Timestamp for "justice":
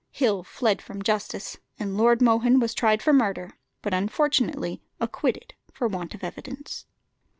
1.03-1.59